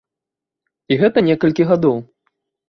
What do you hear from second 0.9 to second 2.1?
І гэта некалькі гадоў.